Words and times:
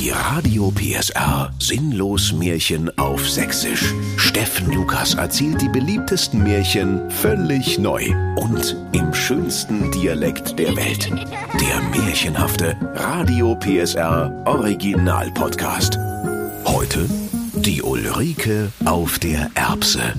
Die 0.00 0.08
Radio 0.08 0.70
PSR 0.70 1.52
Sinnlos 1.58 2.32
Märchen 2.32 2.90
auf 2.98 3.28
Sächsisch. 3.28 3.92
Steffen 4.16 4.72
Lukas 4.72 5.12
erzählt 5.12 5.60
die 5.60 5.68
beliebtesten 5.68 6.42
Märchen 6.42 7.10
völlig 7.10 7.78
neu 7.78 8.06
und 8.36 8.78
im 8.92 9.12
schönsten 9.12 9.92
Dialekt 9.92 10.58
der 10.58 10.74
Welt. 10.74 11.10
Der 11.60 11.82
märchenhafte 12.02 12.78
Radio 12.94 13.54
PSR 13.56 14.42
Original 14.46 15.30
Podcast. 15.32 15.98
Heute 16.64 17.06
die 17.56 17.82
Ulrike 17.82 18.72
auf 18.86 19.18
der 19.18 19.50
Erbse. 19.54 20.14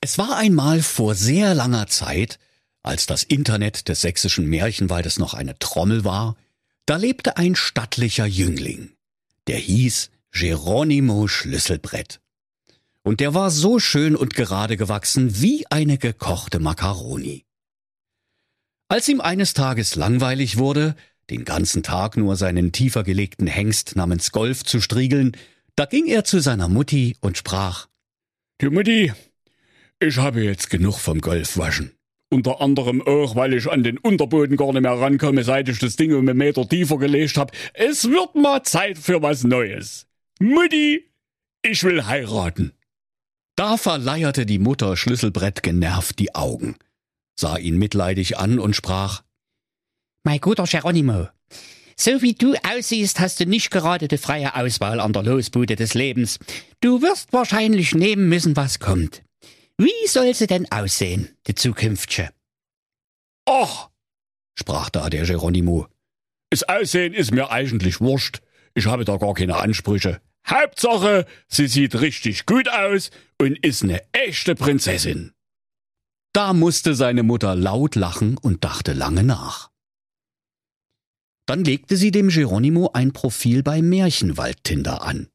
Es 0.00 0.18
war 0.18 0.36
einmal 0.36 0.82
vor 0.82 1.16
sehr 1.16 1.52
langer 1.52 1.88
Zeit, 1.88 2.38
als 2.84 3.06
das 3.06 3.24
Internet 3.24 3.88
des 3.88 4.02
sächsischen 4.02 4.46
Märchenwaldes 4.46 5.18
noch 5.18 5.34
eine 5.34 5.58
Trommel 5.58 6.04
war, 6.04 6.36
da 6.88 6.96
lebte 6.96 7.36
ein 7.36 7.54
stattlicher 7.54 8.24
Jüngling. 8.24 8.92
Der 9.46 9.58
hieß 9.58 10.10
Geronimo 10.30 11.28
Schlüsselbrett. 11.28 12.22
Und 13.02 13.20
der 13.20 13.34
war 13.34 13.50
so 13.50 13.78
schön 13.78 14.16
und 14.16 14.32
gerade 14.32 14.78
gewachsen 14.78 15.42
wie 15.42 15.66
eine 15.70 15.98
gekochte 15.98 16.60
Makaroni. 16.60 17.44
Als 18.88 19.06
ihm 19.06 19.20
eines 19.20 19.52
Tages 19.52 19.96
langweilig 19.96 20.56
wurde, 20.56 20.96
den 21.28 21.44
ganzen 21.44 21.82
Tag 21.82 22.16
nur 22.16 22.36
seinen 22.36 22.72
tiefer 22.72 23.04
gelegten 23.04 23.46
Hengst 23.46 23.94
namens 23.94 24.32
Golf 24.32 24.64
zu 24.64 24.80
striegeln, 24.80 25.36
da 25.76 25.84
ging 25.84 26.06
er 26.06 26.24
zu 26.24 26.40
seiner 26.40 26.68
Mutti 26.68 27.18
und 27.20 27.36
sprach 27.36 27.86
Du 28.56 28.70
Mutti, 28.70 29.12
ich 30.00 30.16
habe 30.16 30.42
jetzt 30.42 30.70
genug 30.70 30.98
vom 30.98 31.20
Golfwaschen. 31.20 31.97
Unter 32.30 32.60
anderem 32.60 33.00
auch, 33.00 33.36
weil 33.36 33.54
ich 33.54 33.70
an 33.70 33.82
den 33.82 33.96
Unterboden 33.96 34.56
gar 34.56 34.72
nicht 34.72 34.82
mehr 34.82 35.00
rankomme, 35.00 35.44
seit 35.44 35.68
ich 35.68 35.78
das 35.78 35.96
Ding 35.96 36.12
um 36.12 36.28
einen 36.28 36.36
Meter 36.36 36.68
tiefer 36.68 36.98
gelegt 36.98 37.38
hab. 37.38 37.52
Es 37.72 38.04
wird 38.04 38.34
mal 38.34 38.62
Zeit 38.62 38.98
für 38.98 39.22
was 39.22 39.44
Neues. 39.44 40.06
Mutti, 40.38 41.08
ich 41.62 41.82
will 41.84 42.04
heiraten. 42.04 42.72
Da 43.56 43.76
verleierte 43.76 44.46
die 44.46 44.58
Mutter 44.58 44.96
Schlüsselbrett 44.96 45.62
genervt 45.62 46.18
die 46.18 46.34
Augen, 46.34 46.76
sah 47.34 47.56
ihn 47.56 47.78
mitleidig 47.78 48.38
an 48.38 48.58
und 48.58 48.76
sprach 48.76 49.22
Mein 50.22 50.38
guter 50.38 50.64
Geronimo, 50.64 51.28
so 51.96 52.22
wie 52.22 52.34
du 52.34 52.54
aussiehst, 52.62 53.18
hast 53.18 53.40
du 53.40 53.46
nicht 53.46 53.72
gerade 53.72 54.06
die 54.06 54.18
freie 54.18 54.54
Auswahl 54.54 55.00
an 55.00 55.12
der 55.12 55.24
Losbude 55.24 55.74
des 55.74 55.94
Lebens. 55.94 56.38
Du 56.80 57.02
wirst 57.02 57.32
wahrscheinlich 57.32 57.92
nehmen 57.92 58.28
müssen, 58.28 58.54
was 58.54 58.78
kommt. 58.78 59.22
Wie 59.78 60.08
soll 60.08 60.34
sie 60.34 60.48
denn 60.48 60.70
aussehen, 60.72 61.36
die 61.46 61.54
zukünftige? 61.54 62.30
Ach, 63.46 63.90
sprach 64.54 64.90
da 64.90 65.08
der 65.08 65.24
Geronimo. 65.24 65.86
Das 66.50 66.64
Aussehen 66.64 67.14
ist 67.14 67.30
mir 67.30 67.50
eigentlich 67.50 68.00
wurscht. 68.00 68.40
Ich 68.74 68.86
habe 68.86 69.04
da 69.04 69.16
gar 69.16 69.34
keine 69.34 69.56
Ansprüche. 69.56 70.20
Hauptsache, 70.46 71.26
sie 71.46 71.68
sieht 71.68 72.00
richtig 72.00 72.44
gut 72.44 72.68
aus 72.68 73.10
und 73.40 73.58
ist 73.64 73.84
eine 73.84 74.02
echte 74.12 74.54
Prinzessin. 74.54 75.32
Da 76.32 76.52
musste 76.52 76.94
seine 76.94 77.22
Mutter 77.22 77.54
laut 77.54 77.94
lachen 77.94 78.36
und 78.36 78.64
dachte 78.64 78.92
lange 78.92 79.22
nach. 79.22 79.70
Dann 81.46 81.64
legte 81.64 81.96
sie 81.96 82.10
dem 82.10 82.28
Geronimo 82.28 82.90
ein 82.92 83.12
Profil 83.12 83.62
bei 83.62 83.80
Märchenwald-Tinder 83.80 85.02
an. 85.02 85.28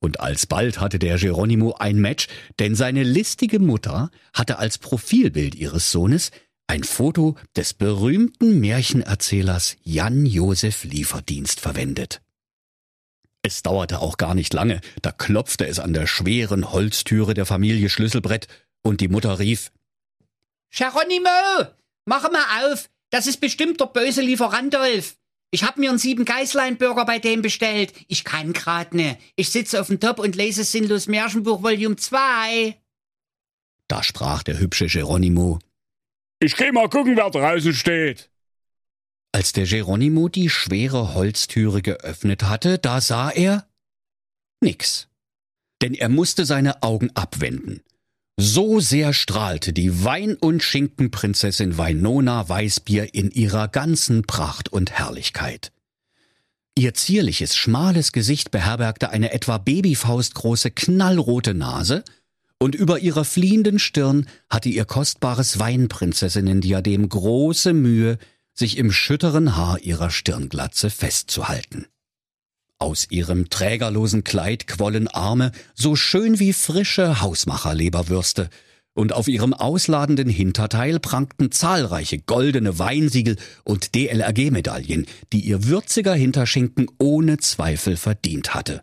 Und 0.00 0.20
alsbald 0.20 0.80
hatte 0.80 0.98
der 0.98 1.18
Geronimo 1.18 1.74
ein 1.78 1.98
Match, 1.98 2.28
denn 2.58 2.74
seine 2.74 3.02
listige 3.02 3.58
Mutter 3.58 4.10
hatte 4.32 4.58
als 4.58 4.78
Profilbild 4.78 5.54
ihres 5.54 5.90
Sohnes 5.90 6.30
ein 6.68 6.84
Foto 6.84 7.36
des 7.56 7.74
berühmten 7.74 8.60
Märchenerzählers 8.60 9.76
Jan 9.82 10.26
Josef 10.26 10.84
Lieferdienst 10.84 11.60
verwendet. 11.60 12.20
Es 13.42 13.62
dauerte 13.62 14.00
auch 14.00 14.18
gar 14.18 14.34
nicht 14.34 14.52
lange, 14.52 14.80
da 15.00 15.10
klopfte 15.10 15.66
es 15.66 15.78
an 15.78 15.94
der 15.94 16.06
schweren 16.06 16.70
Holztüre 16.70 17.34
der 17.34 17.46
Familie 17.46 17.88
Schlüsselbrett 17.88 18.46
und 18.82 19.00
die 19.00 19.08
Mutter 19.08 19.38
rief 19.38 19.72
Geronimo, 20.70 21.30
mach 22.04 22.30
mal 22.30 22.72
auf, 22.72 22.90
das 23.10 23.26
ist 23.26 23.40
bestimmt 23.40 23.80
der 23.80 23.86
böse 23.86 24.20
Lieferant 24.20 24.74
Dolf. 24.74 25.16
Ich 25.50 25.62
hab 25.62 25.78
mir 25.78 25.88
einen 25.88 25.98
sieben 25.98 26.24
Geißlein-Burger 26.24 27.06
bei 27.06 27.18
dem 27.18 27.40
bestellt. 27.40 27.92
Ich 28.08 28.24
kann 28.24 28.52
grad 28.52 28.92
ne. 28.92 29.16
Ich 29.34 29.48
sitze 29.48 29.80
auf 29.80 29.86
dem 29.86 29.98
Top 29.98 30.18
und 30.18 30.36
lese 30.36 30.62
Sinnlos 30.62 31.06
Märchenbuch 31.06 31.62
Volume 31.62 31.96
2. 31.96 32.76
Da 33.88 34.02
sprach 34.02 34.42
der 34.42 34.58
hübsche 34.58 34.86
Geronimo. 34.86 35.58
Ich 36.40 36.54
geh 36.56 36.70
mal 36.70 36.88
gucken, 36.90 37.16
wer 37.16 37.30
draußen 37.30 37.72
steht. 37.72 38.30
Als 39.32 39.52
der 39.52 39.64
Geronimo 39.64 40.28
die 40.28 40.50
schwere 40.50 41.14
Holztüre 41.14 41.80
geöffnet 41.80 42.42
hatte, 42.42 42.78
da 42.78 43.00
sah 43.00 43.30
er 43.30 43.66
nix. 44.60 45.08
Denn 45.80 45.94
er 45.94 46.08
musste 46.08 46.44
seine 46.44 46.82
Augen 46.82 47.10
abwenden. 47.14 47.82
So 48.40 48.78
sehr 48.78 49.14
strahlte 49.14 49.72
die 49.72 50.04
Wein- 50.04 50.36
und 50.36 50.62
Schinkenprinzessin 50.62 51.76
Weinona 51.76 52.48
Weißbier 52.48 53.12
in 53.12 53.32
ihrer 53.32 53.66
ganzen 53.66 54.22
Pracht 54.22 54.72
und 54.72 54.92
Herrlichkeit. 54.92 55.72
Ihr 56.76 56.94
zierliches, 56.94 57.56
schmales 57.56 58.12
Gesicht 58.12 58.52
beherbergte 58.52 59.10
eine 59.10 59.32
etwa 59.32 59.58
babyfaustgroße, 59.58 60.70
knallrote 60.70 61.52
Nase, 61.52 62.04
und 62.60 62.76
über 62.76 63.00
ihrer 63.00 63.24
fliehenden 63.24 63.80
Stirn 63.80 64.28
hatte 64.48 64.68
ihr 64.68 64.84
kostbares 64.84 65.58
Weinprinzessinnendiadem 65.58 67.08
große 67.08 67.72
Mühe, 67.72 68.18
sich 68.54 68.76
im 68.76 68.92
schütteren 68.92 69.56
Haar 69.56 69.80
ihrer 69.80 70.10
Stirnglatze 70.10 70.90
festzuhalten. 70.90 71.86
Aus 72.80 73.08
ihrem 73.10 73.50
trägerlosen 73.50 74.22
Kleid 74.22 74.68
quollen 74.68 75.08
Arme, 75.08 75.50
so 75.74 75.96
schön 75.96 76.38
wie 76.38 76.52
frische 76.52 77.20
Hausmacherleberwürste, 77.20 78.50
und 78.94 79.12
auf 79.12 79.28
ihrem 79.28 79.52
ausladenden 79.52 80.28
Hinterteil 80.28 80.98
prangten 81.00 81.50
zahlreiche 81.52 82.18
goldene 82.18 82.78
Weinsiegel 82.78 83.36
und 83.64 83.94
DLRG-Medaillen, 83.94 85.06
die 85.32 85.40
ihr 85.40 85.66
würziger 85.66 86.14
Hinterschinken 86.14 86.88
ohne 86.98 87.38
Zweifel 87.38 87.96
verdient 87.96 88.54
hatte. 88.54 88.82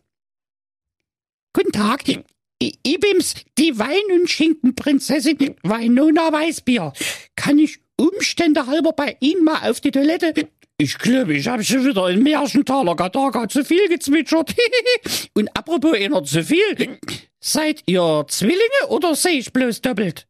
Guten 1.54 1.72
Tag, 1.72 2.04
ich 2.08 3.00
bin's, 3.00 3.36
die 3.58 3.78
Wein- 3.78 4.20
und 4.20 4.30
Schinkenprinzessin 4.30 5.56
Weinona 5.64 6.32
Weißbier. 6.32 6.94
Kann 7.36 7.60
ich 7.60 7.80
Umstände 7.98 8.68
halber 8.68 8.92
bei 8.94 9.16
Ihnen 9.22 9.44
mal 9.44 9.70
auf 9.70 9.80
die 9.80 9.92
Toilette? 9.92 10.50
Ich 10.78 10.98
glaube, 10.98 11.36
ich 11.36 11.48
habe 11.48 11.64
schon 11.64 11.86
wieder 11.86 12.10
in 12.10 12.22
Märchentaler 12.22 12.96
Gadaga 12.96 13.48
zu 13.48 13.64
viel 13.64 13.88
gezwitschert. 13.88 14.54
Und 15.34 15.48
apropos 15.56 15.96
einer 15.96 16.24
zu 16.24 16.44
viel, 16.44 17.00
seid 17.40 17.84
ihr 17.86 18.26
Zwillinge 18.28 18.88
oder 18.90 19.16
sehe 19.16 19.40
ich 19.40 19.54
bloß 19.54 19.82
doppelt? 19.82 20.28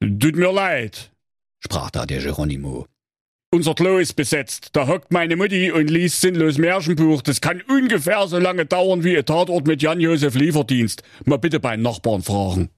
Tut 0.00 0.36
mir 0.36 0.52
leid, 0.52 1.12
sprach 1.60 1.90
da 1.90 2.04
der 2.04 2.20
Geronimo. 2.20 2.86
Unser 3.54 3.74
Klo 3.74 3.98
ist 3.98 4.14
besetzt. 4.14 4.70
Da 4.72 4.86
hockt 4.86 5.12
meine 5.12 5.36
Mutti 5.36 5.70
und 5.70 5.88
liest 5.88 6.20
sinnlos 6.20 6.58
Märchenbuch. 6.58 7.22
Das 7.22 7.40
kann 7.40 7.62
ungefähr 7.68 8.26
so 8.26 8.38
lange 8.38 8.66
dauern 8.66 9.04
wie 9.04 9.16
ein 9.16 9.26
Tatort 9.26 9.66
mit 9.66 9.82
Jan-Josef 9.82 10.34
Lieferdienst. 10.34 11.02
Mal 11.24 11.38
bitte 11.38 11.60
beim 11.60 11.82
Nachbarn 11.82 12.22
fragen 12.22 12.70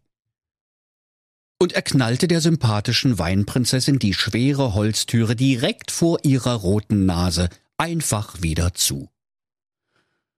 und 1.58 1.72
er 1.72 1.82
knallte 1.82 2.28
der 2.28 2.40
sympathischen 2.40 3.18
Weinprinzessin 3.18 3.98
die 3.98 4.14
schwere 4.14 4.74
Holztüre 4.74 5.36
direkt 5.36 5.90
vor 5.90 6.18
ihrer 6.24 6.54
roten 6.54 7.06
Nase 7.06 7.48
einfach 7.78 8.42
wieder 8.42 8.74
zu. 8.74 9.08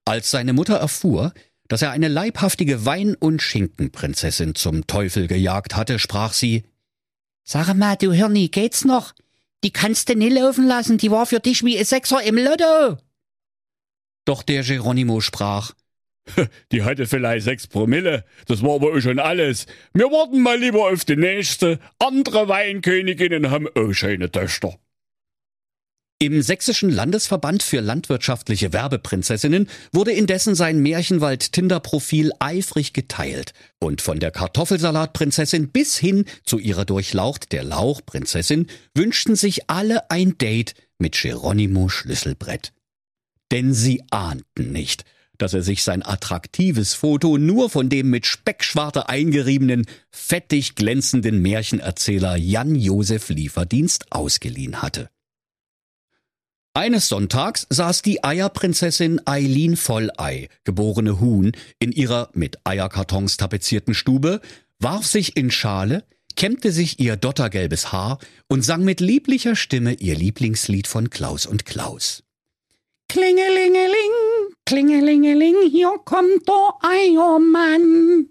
Als 0.04 0.31
seine 0.31 0.53
Mutter 0.53 0.77
erfuhr, 0.77 1.32
dass 1.69 1.82
er 1.82 1.91
eine 1.91 2.09
leibhaftige 2.09 2.84
Wein- 2.84 3.16
und 3.16 3.43
Schinkenprinzessin 3.43 4.54
zum 4.54 4.87
Teufel 4.87 5.27
gejagt 5.27 5.75
hatte, 5.75 5.99
sprach 5.99 6.32
sie 6.32 6.65
Sag 7.44 7.72
mal, 7.75 7.97
du 7.97 8.12
Hirni, 8.12 8.48
geht's 8.48 8.84
noch? 8.84 9.12
Die 9.65 9.72
kannst 9.72 10.09
du 10.09 10.15
nicht 10.15 10.33
laufen 10.33 10.66
lassen, 10.66 10.98
die 10.98 11.10
war 11.10 11.27
für 11.27 11.41
dich 11.41 11.65
wie 11.65 11.78
ein 11.78 11.84
Sechser 11.84 12.22
im 12.22 12.37
Lotto. 12.37 12.98
Doch 14.24 14.42
der 14.42 14.62
Geronimo 14.62 15.21
sprach 15.21 15.72
Die 16.73 16.83
hatte 16.83 17.07
vielleicht 17.07 17.45
sechs 17.45 17.67
Promille, 17.67 18.25
das 18.47 18.63
war 18.63 18.75
aber 18.75 18.93
auch 18.93 19.01
schon 19.01 19.19
alles. 19.19 19.67
Wir 19.95 20.07
warten 20.07 20.41
mal 20.41 20.59
lieber 20.59 20.91
auf 20.91 21.05
die 21.05 21.17
nächste. 21.17 21.78
Andere 21.99 22.49
Weinköniginnen 22.49 23.51
haben 23.51 23.69
auch 23.75 23.93
schöne 23.93 24.31
Töchter. 24.31 24.78
Im 26.19 26.41
Sächsischen 26.41 26.89
Landesverband 26.89 27.63
für 27.63 27.81
landwirtschaftliche 27.81 28.73
Werbeprinzessinnen 28.73 29.69
wurde 29.93 30.13
indessen 30.13 30.55
sein 30.55 30.81
Märchenwald-Tinder-Profil 30.81 32.33
eifrig 32.39 32.95
geteilt. 32.95 33.53
Und 33.81 34.01
von 34.01 34.19
der 34.19 34.31
Kartoffelsalatprinzessin 34.31 35.69
bis 35.72 35.99
hin 35.99 36.25
zu 36.43 36.59
ihrer 36.59 36.87
Durchlaucht 36.87 37.53
der 37.53 37.65
Lauchprinzessin 37.65 38.69
wünschten 38.95 39.37
sich 39.37 39.69
alle 39.69 40.11
ein 40.11 40.39
Date 40.39 40.72
mit 40.99 41.21
Geronimo 41.21 41.91
Schlüsselbrett. 41.91 42.72
Denn 43.53 43.75
sie 43.75 44.03
ahnten 44.11 44.72
nicht, 44.72 45.05
dass 45.38 45.54
er 45.54 45.62
sich 45.62 45.83
sein 45.83 46.03
attraktives 46.03 46.94
Foto 46.94 47.38
nur 47.38 47.71
von 47.71 47.88
dem 47.88 48.10
mit 48.10 48.27
Speckschwarte 48.27 49.09
eingeriebenen, 49.09 49.86
fettig 50.10 50.74
glänzenden 50.74 51.41
Märchenerzähler 51.42 52.36
Jan 52.36 52.74
Josef 52.74 53.28
Lieferdienst 53.28 54.12
ausgeliehen 54.12 54.83
hatte. 54.83 55.09
Eines 56.74 57.09
Sonntags 57.09 57.66
saß 57.71 58.03
die 58.03 58.22
Eierprinzessin 58.22 59.22
Eileen 59.24 59.77
Vollei, 59.77 60.50
geborene 60.65 61.21
Huhn, 61.21 61.53
in 61.78 61.91
ihrer 61.91 62.28
mit 62.34 62.59
Eierkartons 62.65 63.38
tapezierten 63.38 63.94
Stube, 63.94 64.42
warf 64.78 65.06
sich 65.06 65.38
in 65.38 65.50
Schale, 65.50 66.04
kämmte 66.36 66.72
sich 66.72 67.00
ihr 67.00 67.16
dottergelbes 67.16 67.92
Haar 67.92 68.18
und 68.48 68.62
sang 68.62 68.84
mit 68.84 69.00
lieblicher 69.00 69.56
Stimme 69.56 69.94
ihr 69.94 70.16
Lieblingslied 70.16 70.86
von 70.86 71.09
Klaus 71.09 71.47
und 71.47 71.65
Klaus. 71.65 72.22
Klingelingeling, 73.09 74.12
klingelingeling, 74.66 75.54
hier 75.71 75.98
kommt 76.04 76.47
der 76.47 76.74
Eiermann. 76.83 78.28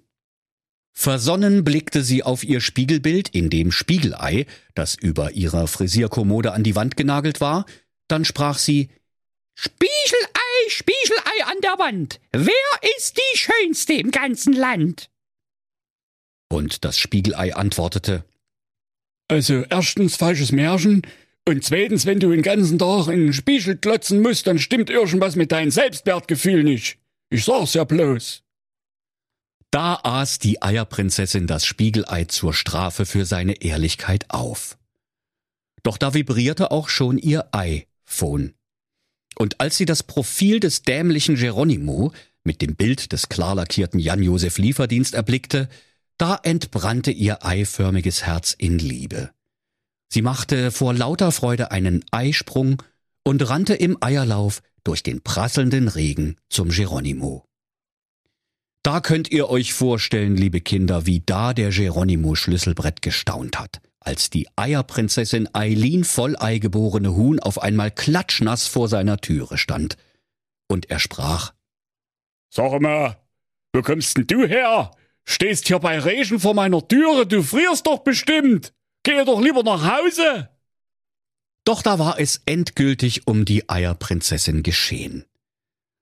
Versonnen 0.93 1.65
blickte 1.65 2.03
sie 2.03 2.23
auf 2.23 2.43
ihr 2.43 2.61
Spiegelbild 2.61 3.29
in 3.29 3.49
dem 3.49 3.71
Spiegelei, 3.71 4.45
das 4.75 4.95
über 4.95 5.31
ihrer 5.31 5.67
Frisierkommode 5.67 6.53
an 6.53 6.63
die 6.63 6.75
Wand 6.75 6.95
genagelt 6.95 7.41
war, 7.41 7.65
dann 8.07 8.23
sprach 8.23 8.57
sie 8.57 8.89
Spiegelei, 9.55 10.69
Spiegelei 10.69 11.45
an 11.45 11.57
der 11.63 11.79
Wand. 11.79 12.19
Wer 12.31 12.93
ist 12.97 13.17
die 13.17 13.37
Schönste 13.37 13.93
im 13.93 14.11
ganzen 14.11 14.53
Land? 14.53 15.09
Und 16.49 16.85
das 16.85 16.97
Spiegelei 16.97 17.55
antwortete 17.55 18.23
Also 19.27 19.63
erstens 19.69 20.15
falsches 20.15 20.51
Märchen 20.51 21.01
und 21.47 21.63
zweitens, 21.63 22.05
wenn 22.05 22.19
du 22.19 22.31
den 22.31 22.41
ganzen 22.41 22.79
Tag 22.79 23.07
in 23.07 23.19
den 23.19 23.33
Spiegel 23.33 23.77
klotzen 23.77 24.21
musst, 24.21 24.47
dann 24.47 24.57
stimmt 24.57 24.89
irgendwas 24.89 25.35
mit 25.35 25.51
deinem 25.51 25.71
Selbstwertgefühl 25.71 26.63
nicht. 26.63 26.97
Ich 27.29 27.45
sag's 27.45 27.75
ja 27.75 27.83
bloß. 27.83 28.41
Da 29.69 29.99
aß 30.03 30.39
die 30.39 30.61
Eierprinzessin 30.61 31.47
das 31.47 31.65
Spiegelei 31.65 32.25
zur 32.25 32.53
Strafe 32.53 33.05
für 33.05 33.25
seine 33.25 33.61
Ehrlichkeit 33.61 34.25
auf. 34.29 34.77
Doch 35.83 35.97
da 35.97 36.13
vibrierte 36.13 36.71
auch 36.71 36.89
schon 36.89 37.17
ihr 37.17 37.49
Ei 37.51 37.85
Phone. 38.03 38.53
Und 39.37 39.59
als 39.59 39.77
sie 39.77 39.85
das 39.85 40.01
Profil 40.01 40.59
des 40.59 40.81
dämlichen 40.81 41.35
Geronimo 41.35 42.11
mit 42.43 42.61
dem 42.61 42.75
Bild 42.75 43.11
des 43.11 43.29
klar 43.29 43.53
lackierten 43.53 43.99
Jan-Josef 43.99 44.57
Lieferdienst 44.57 45.13
erblickte, 45.13 45.67
da 46.17 46.39
entbrannte 46.41 47.11
ihr 47.11 47.45
eiförmiges 47.45 48.25
Herz 48.25 48.55
in 48.57 48.79
Liebe. 48.79 49.31
Sie 50.09 50.21
machte 50.21 50.71
vor 50.71 50.93
lauter 50.93 51.31
Freude 51.31 51.71
einen 51.71 52.03
Eisprung 52.11 52.81
und 53.23 53.47
rannte 53.49 53.73
im 53.73 53.97
Eierlauf 54.01 54.61
durch 54.83 55.03
den 55.03 55.21
prasselnden 55.21 55.87
Regen 55.87 56.37
zum 56.49 56.69
Geronimo. 56.69 57.45
Da 58.83 59.01
könnt 59.01 59.31
ihr 59.31 59.49
euch 59.49 59.73
vorstellen, 59.73 60.37
liebe 60.37 60.61
Kinder, 60.61 61.05
wie 61.05 61.21
da 61.25 61.53
der 61.53 61.71
Geronimo 61.71 62.35
Schlüsselbrett 62.35 63.01
gestaunt 63.01 63.59
hat 63.59 63.81
als 64.05 64.29
die 64.29 64.47
Eierprinzessin 64.55 65.49
Eileen 65.53 66.03
Vollei 66.03 66.59
geborene 66.59 67.15
Huhn 67.15 67.39
auf 67.39 67.61
einmal 67.61 67.91
klatschnass 67.91 68.67
vor 68.67 68.87
seiner 68.87 69.17
Türe 69.17 69.57
stand. 69.57 69.97
Und 70.67 70.89
er 70.89 70.99
sprach 70.99 71.53
Sag 72.49 72.79
mal, 72.79 73.17
wo 73.73 73.81
kommst 73.81 74.15
denn 74.15 74.27
du 74.27 74.45
her? 74.45 74.91
Stehst 75.25 75.67
hier 75.67 75.79
bei 75.79 75.99
Regen 75.99 76.39
vor 76.39 76.53
meiner 76.53 76.87
Türe, 76.87 77.25
du 77.25 77.41
frierst 77.41 77.87
doch 77.87 77.99
bestimmt. 77.99 78.73
Geh 79.05 79.23
doch 79.23 79.39
lieber 79.39 79.61
nach 79.61 79.83
Hause. 79.83 80.49
Doch 81.63 81.83
da 81.83 81.99
war 81.99 82.19
es 82.19 82.41
endgültig 82.47 83.27
um 83.27 83.45
die 83.45 83.69
Eierprinzessin 83.69 84.63
geschehen. 84.63 85.25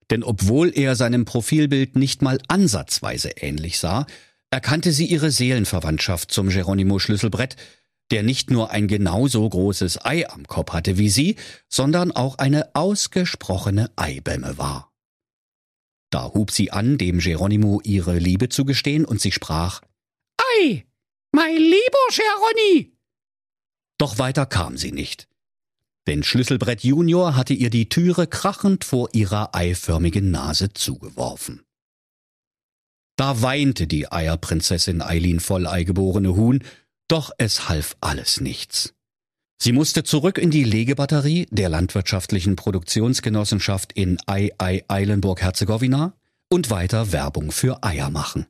Denn 0.09 0.23
obwohl 0.23 0.71
er 0.73 0.95
seinem 0.95 1.25
Profilbild 1.25 1.97
nicht 1.97 2.21
mal 2.21 2.39
ansatzweise 2.47 3.31
ähnlich 3.31 3.77
sah, 3.77 4.05
erkannte 4.51 4.93
sie 4.93 5.05
ihre 5.05 5.31
Seelenverwandtschaft 5.31 6.31
zum 6.31 6.47
Geronimo 6.47 6.97
Schlüsselbrett, 6.97 7.57
der 8.09 8.23
nicht 8.23 8.51
nur 8.51 8.71
ein 8.71 8.87
genauso 8.87 9.49
großes 9.49 10.05
Ei 10.05 10.29
am 10.29 10.47
Kopf 10.47 10.71
hatte 10.71 10.97
wie 10.97 11.09
sie, 11.09 11.35
sondern 11.67 12.13
auch 12.13 12.37
eine 12.37 12.73
ausgesprochene 12.73 13.91
Eibämme 13.97 14.57
war. 14.57 14.93
Da 16.09 16.31
hub 16.33 16.51
sie 16.51 16.71
an, 16.71 16.97
dem 16.97 17.19
Geronimo 17.19 17.81
ihre 17.83 18.17
Liebe 18.17 18.47
zu 18.47 18.63
gestehen, 18.63 19.03
und 19.03 19.19
sie 19.19 19.33
sprach 19.33 19.81
Ei, 20.37 20.85
mein 21.33 21.57
lieber 21.57 22.07
Geroni! 22.11 22.92
Doch 24.03 24.19
weiter 24.19 24.45
kam 24.45 24.75
sie 24.75 24.91
nicht. 24.91 25.29
Denn 26.07 26.23
Schlüsselbrett 26.23 26.83
Junior 26.83 27.37
hatte 27.37 27.53
ihr 27.53 27.69
die 27.69 27.87
Türe 27.87 28.27
krachend 28.27 28.83
vor 28.83 29.07
ihrer 29.13 29.55
eiförmigen 29.55 30.29
Nase 30.29 30.73
zugeworfen. 30.73 31.61
Da 33.15 33.41
weinte 33.41 33.87
die 33.87 34.11
Eierprinzessin 34.11 35.01
Eileen 35.01 35.39
Vollei 35.39 35.85
geborene 35.85 36.35
Huhn 36.35 36.65
doch 37.07 37.31
es 37.37 37.69
half 37.69 37.95
alles 38.01 38.41
nichts. 38.41 38.93
Sie 39.57 39.71
musste 39.71 40.03
zurück 40.03 40.37
in 40.37 40.51
die 40.51 40.65
Legebatterie 40.65 41.47
der 41.51 41.69
landwirtschaftlichen 41.69 42.57
Produktionsgenossenschaft 42.57 43.93
in 43.93 44.17
Ei-Ei-Eilenburg-Herzegowina 44.25 46.11
und 46.49 46.69
weiter 46.69 47.13
Werbung 47.13 47.53
für 47.53 47.81
Eier 47.85 48.09
machen. 48.09 48.47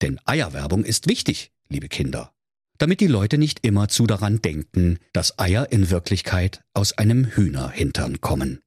Denn 0.00 0.18
Eierwerbung 0.24 0.84
ist 0.84 1.08
wichtig, 1.08 1.52
liebe 1.68 1.88
Kinder, 1.88 2.32
damit 2.80 3.00
die 3.00 3.06
Leute 3.06 3.36
nicht 3.36 3.64
immerzu 3.64 4.06
daran 4.06 4.40
denken, 4.40 4.98
dass 5.12 5.38
Eier 5.38 5.70
in 5.70 5.90
Wirklichkeit 5.90 6.62
aus 6.72 6.96
einem 6.96 7.26
Hühnerhintern 7.26 8.22
kommen. 8.22 8.60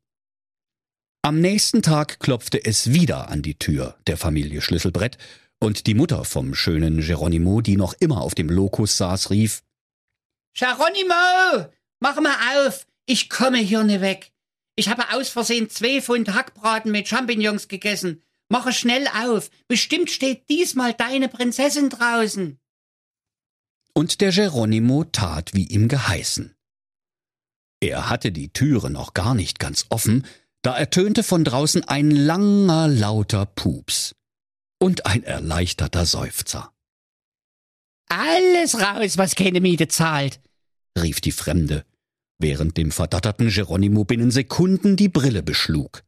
Am 1.23 1.39
nächsten 1.39 1.81
Tag 1.81 2.19
klopfte 2.19 2.63
es 2.63 2.93
wieder 2.93 3.29
an 3.29 3.41
die 3.41 3.57
Tür 3.57 3.97
der 4.05 4.17
Familie 4.17 4.61
Schlüsselbrett 4.61 5.17
und 5.59 5.87
die 5.87 5.95
Mutter 5.95 6.25
vom 6.25 6.53
schönen 6.53 7.01
Geronimo, 7.01 7.61
die 7.61 7.75
noch 7.75 7.95
immer 7.99 8.21
auf 8.21 8.35
dem 8.35 8.49
Lokus 8.49 8.97
saß, 8.97 9.31
rief 9.31 9.63
Geronimo, 10.53 11.67
mach 11.99 12.19
mal 12.21 12.67
auf, 12.67 12.85
ich 13.07 13.29
komme 13.29 13.57
hier 13.57 13.83
nicht 13.83 14.01
weg. 14.01 14.31
Ich 14.75 14.89
habe 14.89 15.11
aus 15.11 15.29
Versehen 15.29 15.71
zwei 15.71 16.01
Pfund 16.01 16.33
Hackbraten 16.33 16.91
mit 16.91 17.07
Champignons 17.07 17.67
gegessen. 17.67 18.21
Mache 18.49 18.73
schnell 18.73 19.07
auf, 19.07 19.49
bestimmt 19.67 20.11
steht 20.11 20.49
diesmal 20.49 20.93
deine 20.93 21.29
Prinzessin 21.29 21.89
draußen. 21.89 22.59
Und 23.95 24.21
der 24.21 24.31
Geronimo 24.31 25.03
tat, 25.03 25.53
wie 25.53 25.65
ihm 25.67 25.87
geheißen. 25.87 26.55
Er 27.79 28.09
hatte 28.09 28.31
die 28.31 28.51
Türe 28.51 28.89
noch 28.89 29.13
gar 29.13 29.35
nicht 29.35 29.59
ganz 29.59 29.85
offen, 29.89 30.25
da 30.61 30.75
ertönte 30.77 31.23
von 31.23 31.43
draußen 31.43 31.83
ein 31.83 32.09
langer, 32.09 32.87
lauter 32.87 33.45
Pups 33.45 34.15
und 34.79 35.05
ein 35.05 35.23
erleichterter 35.23 36.05
Seufzer. 36.05 36.71
Alles 38.09 38.79
raus, 38.79 39.17
was 39.17 39.35
keine 39.35 39.59
Miete 39.59 39.87
zahlt, 39.87 40.39
rief 40.97 41.19
die 41.19 41.31
Fremde, 41.31 41.85
während 42.39 42.77
dem 42.77 42.91
verdatterten 42.91 43.49
Geronimo 43.49 44.05
binnen 44.05 44.31
Sekunden 44.31 44.95
die 44.95 45.09
Brille 45.09 45.43
beschlug. 45.43 46.03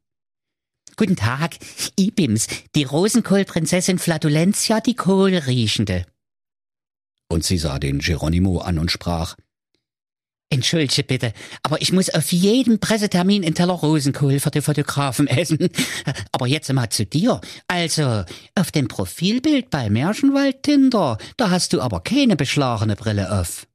Guten 0.98 1.18
Tag, 1.18 1.58
Ibims, 2.00 2.48
die 2.74 2.84
Rosenkohlprinzessin 2.84 4.00
Flatulentia, 4.00 4.80
die 4.80 4.96
Kohlriechende. 4.96 6.06
Und 7.28 7.44
sie 7.44 7.58
sah 7.58 7.80
den 7.80 8.00
Geronimo 8.00 8.60
an 8.60 8.78
und 8.78 8.92
sprach, 8.92 9.36
Entschuldige 10.52 11.04
bitte, 11.04 11.34
aber 11.64 11.82
ich 11.82 11.92
muss 11.92 12.12
auf 12.12 12.32
jeden 12.32 12.80
Pressetermin 12.80 13.42
in 13.42 13.56
Teller 13.56 13.74
Rosenkohl 13.74 14.40
für 14.40 14.52
die 14.52 14.62
Fotografen 14.62 15.28
essen. 15.28 15.70
Aber 16.32 16.46
jetzt 16.46 16.72
mal 16.72 16.90
zu 16.90 17.06
dir. 17.06 17.42
Also, 17.68 18.24
auf 18.54 18.72
dem 18.72 18.88
Profilbild 18.88 19.72
bei 19.72 19.90
Märchenwald 19.90 20.62
Tinder, 20.62 21.18
da 21.38 21.50
hast 21.50 21.74
du 21.74 21.82
aber 21.82 22.02
keine 22.02 22.36
beschlagene 22.36 22.96
Brille 22.96 23.40
auf. 23.40 23.68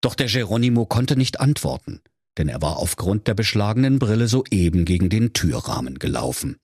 Doch 0.00 0.14
der 0.14 0.26
Geronimo 0.26 0.86
konnte 0.86 1.16
nicht 1.16 1.40
antworten, 1.40 2.00
denn 2.38 2.48
er 2.48 2.62
war 2.62 2.78
aufgrund 2.78 3.28
der 3.28 3.34
beschlagenen 3.34 3.98
Brille 3.98 4.28
soeben 4.28 4.84
gegen 4.84 5.10
den 5.10 5.34
Türrahmen 5.34 5.98
gelaufen. 5.98 6.56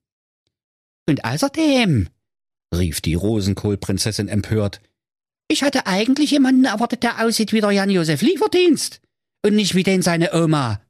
Und 1.07 1.23
außerdem, 1.23 2.09
rief 2.75 3.01
die 3.01 3.15
Rosenkohlprinzessin 3.15 4.27
empört, 4.27 4.81
ich 5.51 5.63
hatte 5.63 5.85
eigentlich 5.85 6.31
jemanden 6.31 6.65
erwartet, 6.65 7.03
der 7.03 7.23
aussieht 7.23 7.51
wie 7.51 7.61
der 7.61 7.71
Jan-Josef 7.71 8.21
Lieferdienst 8.21 9.01
und 9.45 9.55
nicht 9.55 9.75
wie 9.75 9.83
den 9.83 10.01
seine 10.01 10.33
Oma. 10.33 10.81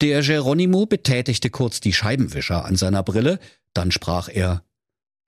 Der 0.00 0.22
Geronimo 0.22 0.86
betätigte 0.86 1.50
kurz 1.50 1.80
die 1.80 1.92
Scheibenwischer 1.92 2.64
an 2.64 2.76
seiner 2.76 3.02
Brille, 3.02 3.40
dann 3.74 3.90
sprach 3.90 4.28
er 4.28 4.62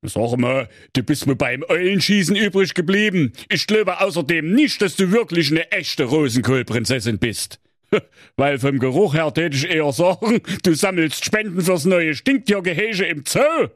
Sag 0.03 0.39
mal, 0.39 0.69
du 0.95 1.03
bist 1.03 1.27
mir 1.27 1.37
beim 1.37 1.63
Eulenschießen 1.69 2.35
übrig 2.35 2.73
geblieben. 2.73 3.33
Ich 3.51 3.67
glaube 3.67 4.01
außerdem 4.01 4.55
nicht, 4.55 4.81
dass 4.81 4.97
du 4.97 5.13
wirklich 5.13 5.51
eine 5.51 5.71
echte 5.73 6.05
Rosenkohlprinzessin 6.05 7.19
bist. 7.19 7.61
Weil 8.37 8.59
vom 8.59 8.79
Geruch 8.79 9.15
her 9.15 9.33
täte 9.35 9.57
ich 9.57 9.69
eher 9.69 9.93
sagen, 9.93 10.41
du 10.63 10.75
sammelst 10.75 11.25
Spenden 11.25 11.61
fürs 11.61 11.85
neue 11.85 12.15
Stinktiergehege 12.15 13.05
im 13.07 13.25
Zoo. 13.27 13.69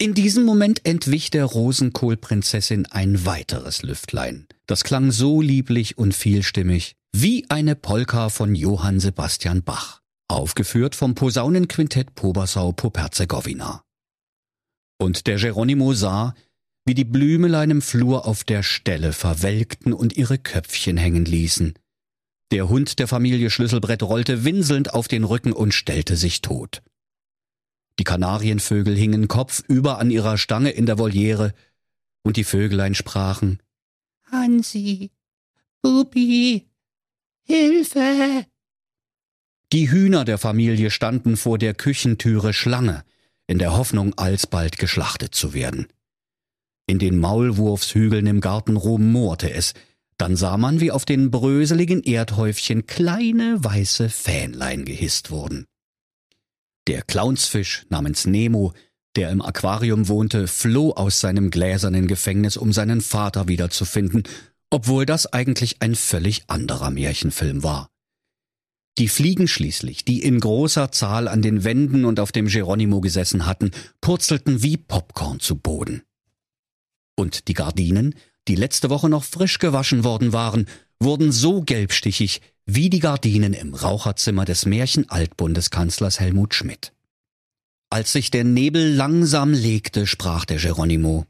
In 0.00 0.14
diesem 0.14 0.44
Moment 0.44 0.86
entwich 0.86 1.30
der 1.30 1.44
Rosenkohlprinzessin 1.44 2.86
ein 2.86 3.26
weiteres 3.26 3.82
Lüftlein. 3.82 4.46
Das 4.68 4.84
klang 4.84 5.10
so 5.10 5.42
lieblich 5.42 5.98
und 5.98 6.14
vielstimmig, 6.14 6.94
wie 7.12 7.50
eine 7.50 7.74
Polka 7.74 8.28
von 8.28 8.54
Johann 8.54 9.00
Sebastian 9.00 9.64
Bach, 9.64 10.00
aufgeführt 10.28 10.94
vom 10.94 11.16
Posaunenquintett 11.16 12.14
Pobersau-Poperzegowina. 12.14 13.82
Und 15.00 15.26
der 15.26 15.36
Geronimo 15.36 15.92
sah, 15.94 16.32
wie 16.86 16.94
die 16.94 17.04
Blümelein 17.04 17.72
im 17.72 17.82
Flur 17.82 18.24
auf 18.24 18.44
der 18.44 18.62
Stelle 18.62 19.12
verwelkten 19.12 19.92
und 19.92 20.16
ihre 20.16 20.38
Köpfchen 20.38 20.96
hängen 20.96 21.24
ließen. 21.24 21.74
Der 22.52 22.68
Hund 22.68 23.00
der 23.00 23.08
Familie 23.08 23.50
Schlüsselbrett 23.50 24.04
rollte 24.04 24.44
winselnd 24.44 24.94
auf 24.94 25.08
den 25.08 25.24
Rücken 25.24 25.52
und 25.52 25.74
stellte 25.74 26.16
sich 26.16 26.40
tot. 26.40 26.82
Die 27.98 28.04
Kanarienvögel 28.04 28.96
hingen 28.96 29.28
kopfüber 29.28 29.98
an 29.98 30.10
ihrer 30.10 30.38
Stange 30.38 30.70
in 30.70 30.86
der 30.86 30.98
Voliere, 30.98 31.52
und 32.22 32.36
die 32.36 32.44
Vöglein 32.44 32.94
sprachen 32.94 33.60
Hansi, 34.30 35.10
Bubi, 35.82 36.68
Hilfe! 37.44 38.46
Die 39.72 39.90
Hühner 39.90 40.24
der 40.24 40.38
Familie 40.38 40.90
standen 40.90 41.36
vor 41.36 41.58
der 41.58 41.74
Küchentüre 41.74 42.52
Schlange, 42.52 43.04
in 43.46 43.58
der 43.58 43.76
Hoffnung, 43.76 44.14
alsbald 44.18 44.78
geschlachtet 44.78 45.34
zu 45.34 45.54
werden. 45.54 45.86
In 46.86 46.98
den 46.98 47.18
Maulwurfshügeln 47.18 48.26
im 48.26 48.40
Garten 48.40 48.76
rumorte 48.76 49.50
es, 49.50 49.74
dann 50.16 50.36
sah 50.36 50.56
man, 50.56 50.80
wie 50.80 50.90
auf 50.90 51.04
den 51.04 51.30
bröseligen 51.30 52.02
Erdhäufchen 52.02 52.86
kleine 52.86 53.62
weiße 53.62 54.08
Fähnlein 54.08 54.84
gehisst 54.84 55.30
wurden. 55.30 55.66
Der 56.88 57.02
Clownsfisch 57.02 57.84
namens 57.90 58.26
Nemo, 58.26 58.72
der 59.14 59.28
im 59.28 59.42
Aquarium 59.42 60.08
wohnte, 60.08 60.48
floh 60.48 60.92
aus 60.92 61.20
seinem 61.20 61.50
gläsernen 61.50 62.06
Gefängnis, 62.06 62.56
um 62.56 62.72
seinen 62.72 63.02
Vater 63.02 63.46
wiederzufinden, 63.46 64.22
obwohl 64.70 65.04
das 65.04 65.30
eigentlich 65.30 65.82
ein 65.82 65.94
völlig 65.94 66.44
anderer 66.48 66.90
Märchenfilm 66.90 67.62
war. 67.62 67.90
Die 68.96 69.08
Fliegen 69.08 69.48
schließlich, 69.48 70.06
die 70.06 70.22
in 70.22 70.40
großer 70.40 70.90
Zahl 70.90 71.28
an 71.28 71.42
den 71.42 71.62
Wänden 71.62 72.06
und 72.06 72.20
auf 72.20 72.32
dem 72.32 72.46
Geronimo 72.46 73.02
gesessen 73.02 73.44
hatten, 73.44 73.70
purzelten 74.00 74.62
wie 74.62 74.78
Popcorn 74.78 75.40
zu 75.40 75.56
Boden. 75.56 76.04
Und 77.16 77.48
die 77.48 77.54
Gardinen, 77.54 78.14
die 78.48 78.56
letzte 78.56 78.88
Woche 78.88 79.10
noch 79.10 79.24
frisch 79.24 79.58
gewaschen 79.58 80.04
worden 80.04 80.32
waren, 80.32 80.66
wurden 80.98 81.32
so 81.32 81.60
gelbstichig 81.60 82.40
wie 82.70 82.90
die 82.90 83.00
Gardinen 83.00 83.54
im 83.54 83.74
Raucherzimmer 83.74 84.44
des 84.44 84.66
Märchen-Altbundeskanzlers 84.66 86.20
Helmut 86.20 86.52
Schmidt. 86.52 86.92
Als 87.88 88.12
sich 88.12 88.30
der 88.30 88.44
Nebel 88.44 88.94
langsam 88.94 89.54
legte, 89.54 90.06
sprach 90.06 90.44
der 90.44 90.58
Geronimo. 90.58 91.24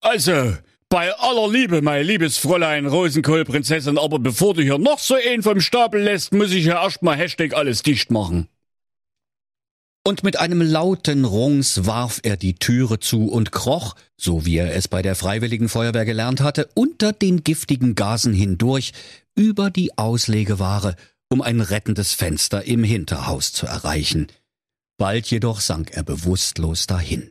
Also, 0.00 0.56
bei 0.88 1.12
aller 1.18 1.50
Liebe, 1.50 1.82
mein 1.82 2.06
liebes 2.06 2.38
Fräulein 2.38 2.86
Rosenkohlprinzessin, 2.86 3.98
aber 3.98 4.20
bevor 4.20 4.54
du 4.54 4.62
hier 4.62 4.78
noch 4.78 5.00
so 5.00 5.16
einen 5.16 5.42
vom 5.42 5.60
Stapel 5.60 6.02
lässt, 6.02 6.32
muss 6.32 6.52
ich 6.52 6.66
ja 6.66 6.84
erstmal 6.84 7.16
Hashtag 7.16 7.54
alles 7.54 7.82
dicht 7.82 8.12
machen. 8.12 8.46
Und 10.06 10.22
mit 10.22 10.38
einem 10.38 10.62
lauten 10.62 11.24
Rungs 11.24 11.84
warf 11.84 12.20
er 12.22 12.36
die 12.36 12.54
Türe 12.54 13.00
zu 13.00 13.26
und 13.26 13.52
kroch, 13.52 13.96
so 14.16 14.46
wie 14.46 14.56
er 14.56 14.74
es 14.74 14.86
bei 14.88 15.02
der 15.02 15.14
Freiwilligen 15.16 15.68
Feuerwehr 15.68 16.04
gelernt 16.04 16.40
hatte, 16.40 16.70
unter 16.74 17.12
den 17.12 17.42
giftigen 17.44 17.94
Gasen 17.94 18.32
hindurch 18.32 18.92
über 19.38 19.70
die 19.70 19.96
Auslegeware, 19.96 20.96
um 21.28 21.40
ein 21.42 21.60
rettendes 21.60 22.12
Fenster 22.12 22.64
im 22.64 22.82
Hinterhaus 22.82 23.52
zu 23.52 23.66
erreichen. 23.66 24.26
Bald 24.98 25.30
jedoch 25.30 25.60
sank 25.60 25.92
er 25.92 26.02
bewusstlos 26.02 26.88
dahin. 26.88 27.30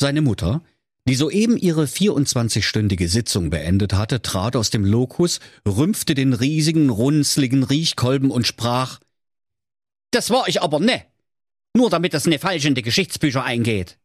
Seine 0.00 0.22
Mutter, 0.22 0.62
die 1.06 1.16
soeben 1.16 1.58
ihre 1.58 1.84
24-stündige 1.84 3.08
Sitzung 3.08 3.50
beendet 3.50 3.92
hatte, 3.92 4.22
trat 4.22 4.56
aus 4.56 4.70
dem 4.70 4.86
Lokus, 4.86 5.38
rümpfte 5.68 6.14
den 6.14 6.32
riesigen, 6.32 6.88
runzligen 6.88 7.62
Riechkolben 7.62 8.30
und 8.30 8.46
sprach 8.46 9.00
Das 10.10 10.30
war 10.30 10.48
ich 10.48 10.62
aber 10.62 10.80
ne. 10.80 11.04
Nur 11.76 11.90
damit 11.90 12.14
das 12.14 12.26
ne 12.26 12.38
falsch 12.38 12.64
in 12.64 12.74
die 12.74 12.82
Geschichtsbücher 12.82 13.44
eingeht. 13.44 13.98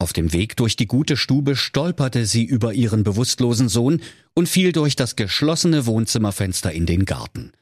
Auf 0.00 0.12
dem 0.12 0.32
Weg 0.32 0.56
durch 0.56 0.76
die 0.76 0.86
gute 0.86 1.16
Stube 1.16 1.56
stolperte 1.56 2.24
sie 2.24 2.44
über 2.44 2.72
ihren 2.72 3.02
bewusstlosen 3.02 3.68
Sohn 3.68 4.00
und 4.34 4.48
fiel 4.48 4.70
durch 4.70 4.94
das 4.94 5.16
geschlossene 5.16 5.86
Wohnzimmerfenster 5.86 6.70
in 6.72 6.86
den 6.86 7.04
Garten, 7.04 7.52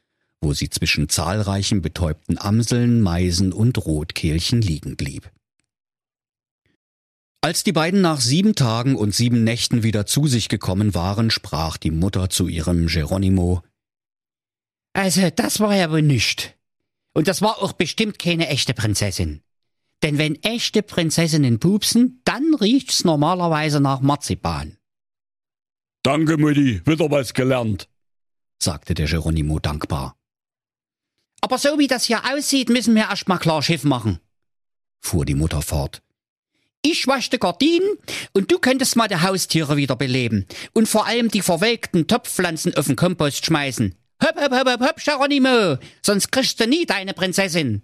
wo 0.43 0.53
sie 0.53 0.69
zwischen 0.69 1.09
zahlreichen 1.09 1.81
betäubten 1.81 2.37
Amseln, 2.39 3.01
Meisen 3.01 3.55
und 3.55 3.79
Rotkehlchen 3.79 4.61
liegen 4.61 4.97
blieb. 4.97 5.31
Als 7.41 7.65
die 7.65 7.73
beiden 7.73 8.03
nach 8.03 8.21
sieben 8.21 8.55
Tagen 8.55 8.97
und 8.97 9.15
sieben 9.15 9.43
Nächten 9.43 9.83
wieder 9.83 10.05
zu 10.05 10.27
sich 10.27 10.49
gekommen 10.49 10.95
waren, 10.95 11.31
sprach 11.31 11.79
die 11.79 11.93
Mutter 11.93 12.29
zu 12.29 12.49
ihrem 12.49 12.89
Geronimo. 12.89 13.63
Also, 14.93 15.31
das 15.31 15.61
war 15.61 15.75
ja 15.75 15.91
wohl 15.91 16.03
nicht. 16.03 16.57
Und 17.15 17.29
das 17.29 17.41
war 17.41 17.63
auch 17.63 17.73
bestimmt 17.73 18.19
keine 18.19 18.49
echte 18.49 18.75
Prinzessin. 18.75 19.43
Denn 20.03 20.19
wenn 20.19 20.43
echte 20.43 20.83
Prinzessinnen 20.83 21.59
pupsen, 21.59 22.21
dann 22.25 22.55
riecht's 22.55 23.05
normalerweise 23.05 23.81
nach 23.81 24.01
Marzipan. 24.01 24.77
Danke, 26.03 26.37
Mutti, 26.37 26.81
wieder 26.87 27.11
was 27.11 27.35
gelernt, 27.35 27.89
sagte 28.59 28.95
der 28.95 29.07
Geronimo 29.07 29.59
dankbar. 29.59 30.17
Aber 31.41 31.59
so 31.59 31.79
wie 31.79 31.89
das 31.89 32.05
hier 32.05 32.23
aussieht, 32.33 32.69
müssen 32.69 32.95
wir 32.95 33.09
erst 33.11 33.29
mal 33.29 33.39
klar 33.39 33.63
Schiff 33.63 33.85
machen, 33.85 34.21
fuhr 35.01 35.25
die 35.25 35.35
Mutter 35.35 35.63
fort. 35.63 36.03
Ich 36.83 37.09
wasche 37.09 37.31
die 37.31 37.39
Gardinen 37.41 37.99
und 38.33 38.53
du 38.53 38.61
könntest 38.61 38.95
mal 38.95 39.09
die 39.09 39.21
Haustiere 39.21 39.77
wieder 39.77 39.97
beleben. 39.97 40.47
Und 40.73 40.89
vor 40.89 41.07
allem 41.07 41.29
die 41.29 41.43
verwelkten 41.43 42.07
Topfpflanzen 42.07 42.77
auf 42.77 42.87
den 42.87 42.95
Kompost 42.95 43.45
schmeißen. 43.45 43.97
Hopp, 44.23 44.41
hopp, 44.41 44.53
hopp, 44.53 44.69
hopp, 44.69 44.81
hopp, 44.81 45.05
Geronimo, 45.05 45.79
sonst 46.01 46.31
kriegst 46.31 46.61
du 46.61 46.69
nie 46.69 46.87
deine 46.87 47.13
Prinzessin. 47.13 47.83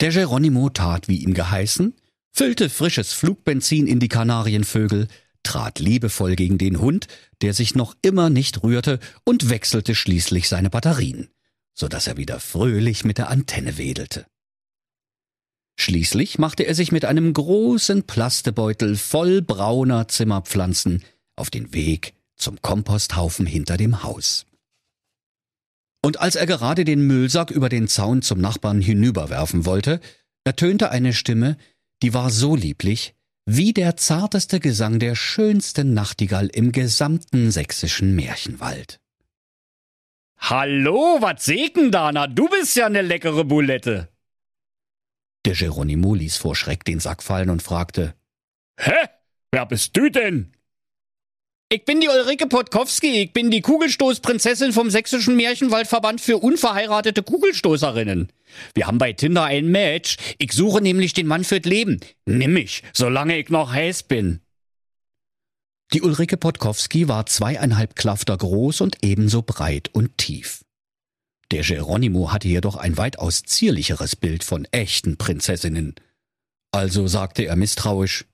Der 0.00 0.10
Geronimo 0.10 0.70
tat, 0.70 1.08
wie 1.08 1.18
ihm 1.18 1.34
geheißen, 1.34 1.94
füllte 2.32 2.68
frisches 2.68 3.12
Flugbenzin 3.12 3.86
in 3.86 4.00
die 4.00 4.08
Kanarienvögel, 4.08 5.08
trat 5.44 5.78
liebevoll 5.78 6.36
gegen 6.36 6.58
den 6.58 6.80
Hund, 6.80 7.06
der 7.42 7.54
sich 7.54 7.74
noch 7.74 7.94
immer 8.02 8.30
nicht 8.30 8.62
rührte, 8.62 8.98
und 9.24 9.50
wechselte 9.50 9.94
schließlich 9.94 10.48
seine 10.48 10.70
Batterien, 10.70 11.28
so 11.74 11.86
dass 11.86 12.06
er 12.06 12.16
wieder 12.16 12.40
fröhlich 12.40 13.04
mit 13.04 13.18
der 13.18 13.28
Antenne 13.28 13.78
wedelte. 13.78 14.26
Schließlich 15.76 16.38
machte 16.38 16.64
er 16.64 16.74
sich 16.74 16.92
mit 16.92 17.04
einem 17.04 17.32
großen 17.32 18.04
Plastebeutel 18.04 18.96
voll 18.96 19.42
brauner 19.42 20.08
Zimmerpflanzen 20.08 21.04
auf 21.36 21.50
den 21.50 21.72
Weg 21.72 22.14
zum 22.36 22.60
Komposthaufen 22.62 23.46
hinter 23.46 23.76
dem 23.76 24.02
Haus. 24.02 24.46
Und 26.04 26.20
als 26.20 26.36
er 26.36 26.44
gerade 26.44 26.84
den 26.84 27.06
Müllsack 27.06 27.50
über 27.50 27.70
den 27.70 27.88
Zaun 27.88 28.20
zum 28.20 28.38
Nachbarn 28.38 28.82
hinüberwerfen 28.82 29.64
wollte, 29.64 30.00
ertönte 30.44 30.90
eine 30.90 31.14
Stimme, 31.14 31.56
die 32.02 32.12
war 32.12 32.28
so 32.28 32.54
lieblich, 32.54 33.14
wie 33.46 33.72
der 33.72 33.96
zarteste 33.96 34.60
Gesang 34.60 34.98
der 34.98 35.14
schönsten 35.14 35.94
Nachtigall 35.94 36.48
im 36.48 36.72
gesamten 36.72 37.50
sächsischen 37.50 38.14
Märchenwald. 38.14 39.00
Hallo, 40.36 41.22
was 41.22 41.46
segen 41.46 41.90
da? 41.90 42.12
Na, 42.12 42.26
du 42.26 42.50
bist 42.50 42.76
ja 42.76 42.90
ne 42.90 43.00
leckere 43.00 43.46
Bulette. 43.46 44.10
Der 45.46 45.54
Geronimo 45.54 46.14
ließ 46.14 46.36
vor 46.36 46.54
Schreck 46.54 46.84
den 46.84 47.00
Sack 47.00 47.22
fallen 47.22 47.48
und 47.48 47.62
fragte, 47.62 48.14
Hä? 48.78 49.08
Wer 49.52 49.64
bist 49.64 49.96
du 49.96 50.10
denn? 50.10 50.52
Ich 51.70 51.84
bin 51.86 52.00
die 52.00 52.08
Ulrike 52.08 52.46
Podkowski, 52.46 53.22
ich 53.22 53.32
bin 53.32 53.50
die 53.50 53.62
Kugelstoßprinzessin 53.62 54.72
vom 54.72 54.90
Sächsischen 54.90 55.34
Märchenwaldverband 55.34 56.20
für 56.20 56.38
unverheiratete 56.38 57.22
Kugelstoßerinnen. 57.22 58.30
Wir 58.74 58.86
haben 58.86 58.98
bei 58.98 59.14
Tinder 59.14 59.44
ein 59.44 59.68
Match. 59.68 60.18
Ich 60.38 60.52
suche 60.52 60.82
nämlich 60.82 61.14
den 61.14 61.26
Mann 61.26 61.42
fürs 61.42 61.64
Leben. 61.64 62.00
Nimm 62.26 62.52
mich, 62.52 62.82
solange 62.92 63.38
ich 63.38 63.48
noch 63.48 63.72
heiß 63.72 64.04
bin. 64.04 64.40
Die 65.94 66.02
Ulrike 66.02 66.36
Podkowski 66.36 67.08
war 67.08 67.26
zweieinhalb 67.26 67.96
Klafter 67.96 68.36
groß 68.36 68.82
und 68.82 68.98
ebenso 69.02 69.42
breit 69.42 69.88
und 69.92 70.18
tief. 70.18 70.64
Der 71.50 71.62
Geronimo 71.62 72.30
hatte 72.30 72.48
jedoch 72.48 72.76
ein 72.76 72.98
weitaus 72.98 73.42
zierlicheres 73.42 74.16
Bild 74.16 74.44
von 74.44 74.66
echten 74.70 75.16
Prinzessinnen. 75.16 75.94
Also 76.72 77.06
sagte 77.06 77.44
er 77.46 77.56
misstrauisch 77.56 78.26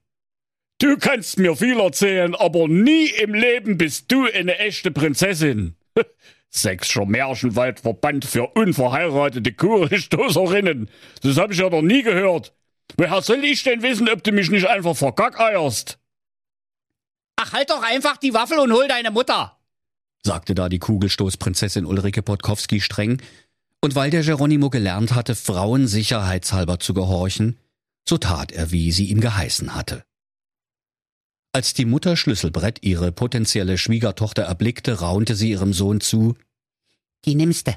Du 0.80 0.96
kannst 0.96 1.38
mir 1.38 1.54
viel 1.54 1.78
erzählen, 1.78 2.34
aber 2.34 2.66
nie 2.66 3.06
im 3.06 3.34
Leben 3.34 3.78
bist 3.78 4.10
du 4.10 4.26
eine 4.26 4.58
echte 4.58 4.90
Prinzessin. 4.90 5.76
Sächsischer 6.50 7.06
Märchenwaldverband 7.06 8.24
für 8.24 8.48
unverheiratete 8.48 9.52
Kugelstoßerinnen. 9.52 10.90
Das 11.22 11.36
hab 11.36 11.52
ich 11.52 11.58
ja 11.58 11.70
noch 11.70 11.82
nie 11.82 12.02
gehört. 12.02 12.52
Woher 12.96 13.22
soll 13.22 13.44
ich 13.44 13.62
denn 13.62 13.82
wissen, 13.82 14.08
ob 14.08 14.24
du 14.24 14.32
mich 14.32 14.50
nicht 14.50 14.66
einfach 14.66 14.96
vergackeierst? 14.96 15.98
Ach, 17.36 17.52
halt 17.52 17.70
doch 17.70 17.82
einfach 17.84 18.16
die 18.16 18.34
Waffel 18.34 18.58
und 18.58 18.72
hol 18.72 18.88
deine 18.88 19.12
Mutter 19.12 19.56
sagte 20.22 20.54
da 20.54 20.68
die 20.68 20.78
Kugelstoßprinzessin 20.78 21.86
Ulrike 21.86 22.22
Podkowski 22.22 22.80
streng, 22.80 23.20
und 23.82 23.94
weil 23.94 24.10
der 24.10 24.22
Geronimo 24.22 24.68
gelernt 24.68 25.14
hatte, 25.14 25.34
Frauen 25.34 25.86
sicherheitshalber 25.86 26.78
zu 26.80 26.92
gehorchen, 26.92 27.58
so 28.06 28.18
tat 28.18 28.52
er, 28.52 28.72
wie 28.72 28.92
sie 28.92 29.06
ihm 29.06 29.20
geheißen 29.20 29.74
hatte. 29.74 30.04
Als 31.52 31.74
die 31.74 31.84
Mutter 31.84 32.16
Schlüsselbrett 32.16 32.82
ihre 32.82 33.10
potenzielle 33.10 33.76
Schwiegertochter 33.76 34.42
erblickte, 34.42 35.00
raunte 35.00 35.34
sie 35.34 35.50
ihrem 35.50 35.72
Sohn 35.72 36.00
zu 36.00 36.36
Die 37.24 37.34
nimmste. 37.34 37.76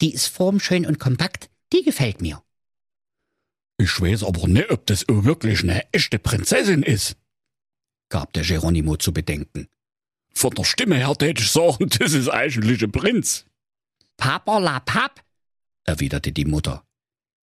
Die 0.00 0.12
ist 0.12 0.26
formschön 0.26 0.86
und 0.86 1.00
kompakt, 1.00 1.50
die 1.72 1.82
gefällt 1.82 2.20
mir. 2.20 2.42
Ich 3.76 4.00
weiß 4.00 4.22
aber 4.24 4.46
nicht, 4.46 4.70
ob 4.70 4.86
das 4.86 5.04
wirklich 5.08 5.62
eine 5.62 5.92
echte 5.92 6.18
Prinzessin 6.18 6.82
ist, 6.82 7.16
gab 8.08 8.32
der 8.32 8.44
Geronimo 8.44 8.96
zu 8.96 9.12
bedenken. 9.12 9.68
Von 10.34 10.52
der 10.52 10.64
Stimme 10.64 10.96
her 10.96 11.14
täte 11.18 11.42
ich 11.42 11.50
sagen, 11.50 11.88
das 11.98 12.12
ist 12.12 12.28
eigentlich 12.28 12.82
ein 12.82 12.92
Prinz. 12.92 13.46
Paperla 14.16 14.80
Papp, 14.80 15.24
erwiderte 15.84 16.32
die 16.32 16.44
Mutter. 16.44 16.84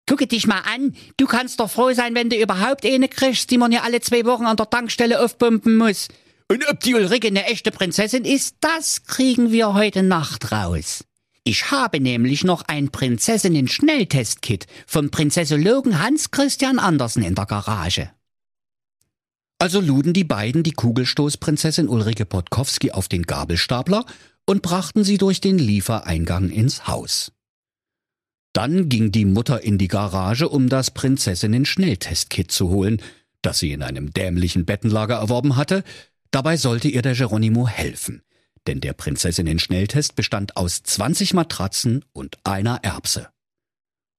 Gucke 0.08 0.26
dich 0.26 0.46
mal 0.46 0.61
an. 0.61 0.94
Du 1.16 1.26
kannst 1.26 1.61
doch 1.61 1.70
froh 1.70 1.92
sein, 1.92 2.14
wenn 2.14 2.28
du 2.28 2.37
überhaupt 2.37 2.84
eine 2.84 3.08
kriegst, 3.08 3.50
die 3.50 3.58
man 3.58 3.73
ja 3.73 3.82
alle 3.82 4.00
zwei 4.00 4.25
Wochen 4.25 4.44
an 4.44 4.56
der 4.56 4.68
Tankstelle 4.68 5.23
aufpumpen 5.23 5.76
muss. 5.76 6.08
Und 6.50 6.68
ob 6.68 6.80
die 6.80 6.94
Ulrike 6.94 7.28
eine 7.28 7.46
echte 7.46 7.70
Prinzessin 7.70 8.25
ist, 8.25 8.56
das 8.61 9.04
kriegen 9.04 9.50
wir 9.50 9.73
heute 9.73 10.02
Nacht 10.02 10.52
raus. 10.52 11.04
Ich 11.42 11.70
habe 11.70 12.00
nämlich 12.00 12.44
noch 12.44 12.62
ein 12.62 12.90
Prinzessinnen-Schnelltestkit 12.90 14.66
vom 14.87 15.11
Prinzessologen 15.11 16.02
Hans 16.02 16.30
Christian 16.30 16.78
Andersen 16.78 17.23
in 17.23 17.34
der 17.34 17.46
Garage. 17.46 18.11
Also 19.58 19.80
luden 19.80 20.12
die 20.12 20.25
beiden 20.25 20.62
die 20.62 20.73
Kugelstoßprinzessin 20.73 21.88
Ulrike 21.88 22.25
Podkowski 22.25 22.92
auf 22.92 23.08
den 23.08 23.25
Gabelstapler 23.25 24.04
und 24.46 24.62
brachten 24.62 25.04
sie 25.04 25.18
durch 25.18 25.40
den 25.40 25.58
Liefereingang 25.58 26.50
ins 26.50 26.87
Haus. 26.87 27.33
Dann 28.54 28.88
ging 28.88 29.11
die 29.11 29.25
Mutter 29.25 29.62
in 29.62 29.78
die 29.78 29.88
Garage, 29.88 30.49
um 30.49 30.68
das 30.68 30.92
Prinzessinnen-Schnelltestkit 30.92 32.52
zu 32.52 32.70
holen, 32.70 33.02
das 33.42 33.58
sie 33.58 33.73
in 33.73 33.82
einem 33.82 34.12
dämlichen 34.12 34.64
Bettenlager 34.64 35.16
erworben 35.16 35.56
hatte. 35.56 35.82
Dabei 36.30 36.56
sollte 36.56 36.88
ihr 36.88 37.02
der 37.02 37.14
Geronimo 37.14 37.66
helfen, 37.66 38.23
denn 38.68 38.80
der 38.80 38.92
Prinzessinnen-Schnelltest 38.92 40.14
bestand 40.14 40.56
aus 40.56 40.84
20 40.84 41.34
Matratzen 41.34 42.04
und 42.12 42.38
einer 42.44 42.78
Erbse. 42.84 43.28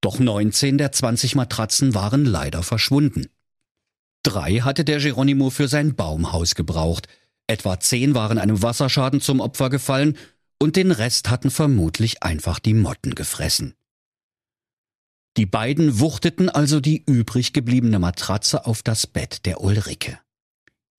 Doch 0.01 0.19
19 0.19 0.77
der 0.77 0.91
20 0.91 1.35
Matratzen 1.35 1.95
waren 1.95 2.25
leider 2.25 2.61
verschwunden. 2.61 3.27
Drei 4.21 4.59
hatte 4.59 4.83
der 4.83 4.99
Geronimo 4.99 5.49
für 5.49 5.69
sein 5.69 5.95
Baumhaus 5.95 6.55
gebraucht, 6.55 7.07
etwa 7.47 7.79
zehn 7.79 8.15
waren 8.15 8.37
einem 8.37 8.61
Wasserschaden 8.61 9.21
zum 9.21 9.39
Opfer 9.39 9.69
gefallen 9.69 10.17
und 10.59 10.75
den 10.75 10.91
Rest 10.91 11.29
hatten 11.29 11.51
vermutlich 11.51 12.21
einfach 12.21 12.59
die 12.59 12.73
Motten 12.73 13.15
gefressen. 13.15 13.75
Die 15.37 15.45
beiden 15.45 15.99
wuchteten 15.99 16.49
also 16.49 16.79
die 16.79 17.03
übrig 17.05 17.51
gebliebene 17.51 17.99
Matratze 17.99 18.65
auf 18.65 18.83
das 18.83 19.05
Bett 19.05 19.45
der 19.45 19.59
Ulrike. 19.59 20.19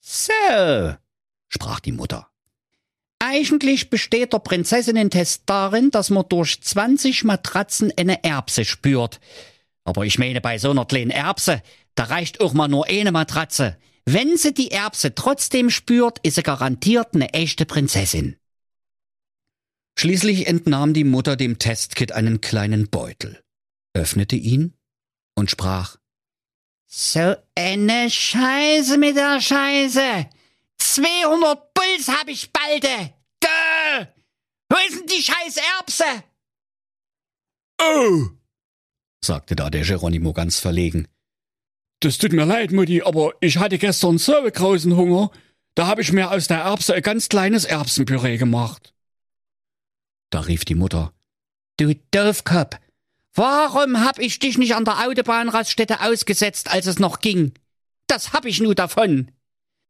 So, 0.01 0.95
sprach 1.49 1.81
die 1.81 1.93
Mutter. 1.93 2.29
Eigentlich 3.19 3.89
besteht 3.89 4.35
der 4.35 4.39
Prinzessinnentest 4.41 5.45
darin, 5.47 5.91
dass 5.91 6.11
man 6.11 6.29
durch 6.29 6.61
20 6.61 7.25
Matratzen 7.25 7.93
eine 7.97 8.23
Erbse 8.25 8.67
spürt. 8.67 9.21
Aber 9.85 10.05
ich 10.05 10.19
meine, 10.19 10.43
bei 10.43 10.59
so 10.59 10.71
einer 10.71 10.85
kleinen 10.85 11.11
Erbse, 11.11 11.63
da 11.95 12.05
reicht 12.05 12.41
auch 12.43 12.53
mal 12.53 12.69
nur 12.69 12.87
eine 12.87 13.13
Matratze. 13.13 13.79
Wenn 14.05 14.37
sie 14.37 14.53
die 14.53 14.71
Erbse 14.71 15.15
trotzdem 15.15 15.71
spürt, 15.71 16.19
ist 16.19 16.35
sie 16.35 16.43
garantiert 16.43 17.15
eine 17.15 17.33
echte 17.33 17.65
Prinzessin. 17.65 18.37
Schließlich 19.99 20.47
entnahm 20.47 20.93
die 20.93 21.05
Mutter 21.05 21.37
dem 21.37 21.59
Testkit 21.59 22.13
einen 22.13 22.43
kleinen 22.43 22.91
Beutel 22.91 23.43
öffnete 23.97 24.37
ihn 24.37 24.75
und 25.35 25.51
sprach 25.51 25.97
So 26.87 27.35
eine 27.55 28.11
Scheiße 28.11 28.99
mit 28.99 29.17
der 29.17 29.41
Scheiße. 29.41 30.27
200 30.79 31.75
Puls 31.75 32.09
hab 32.09 32.29
ich 32.29 32.53
balde. 32.53 33.15
Dö! 33.43 34.07
Wo 34.69 34.77
ist 34.89 34.99
denn 34.99 35.07
die 35.07 35.23
scheiß 35.23 35.57
Erbse? 35.79 36.05
Oh, 37.81 38.29
sagte 39.25 39.57
da 39.57 39.71
der 39.71 39.83
Geronimo 39.85 40.33
ganz 40.33 40.59
verlegen. 40.61 41.09
Das 42.01 42.19
tut 42.19 42.33
mir 42.33 42.45
leid, 42.45 42.73
Mutti, 42.73 43.03
aber 43.03 43.35
ich 43.41 43.59
hatte 43.59 43.79
gestern 43.79 44.19
so 44.19 44.35
großen 44.43 44.97
Hunger, 44.97 45.31
da 45.75 45.87
hab 45.87 45.99
ich 45.99 46.13
mir 46.13 46.31
aus 46.31 46.47
der 46.47 46.59
Erbse 46.59 46.95
ein 46.95 47.03
ganz 47.03 47.29
kleines 47.29 47.65
Erbsenpüree 47.65 48.37
gemacht. 48.37 48.95
Da 50.31 50.41
rief 50.41 50.65
die 50.65 50.75
Mutter. 50.75 51.13
Du 51.79 51.95
Doofkopf, 52.11 52.77
Warum 53.37 54.01
hab 54.03 54.19
ich 54.19 54.39
dich 54.39 54.57
nicht 54.57 54.75
an 54.75 54.87
der 54.87 55.07
Autobahnraststätte 55.07 56.01
ausgesetzt, 56.01 56.71
als 56.71 56.87
es 56.87 56.99
noch 56.99 57.21
ging? 57.21 57.53
Das 58.07 58.33
hab 58.33 58.47
ich 58.47 58.61
nur 58.61 58.75
davon. 58.75 59.31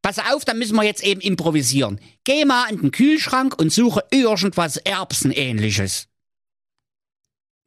Pass 0.03 0.19
auf, 0.19 0.45
da 0.45 0.53
müssen 0.53 0.75
wir 0.75 0.83
jetzt 0.83 1.05
eben 1.05 1.21
improvisieren. 1.21 2.01
Geh 2.25 2.45
mal 2.45 2.65
an 2.65 2.79
den 2.79 2.91
Kühlschrank 2.91 3.57
und 3.59 3.73
suche 3.73 4.05
irgendwas 4.11 4.79
Erbsenähnliches. 4.79 6.09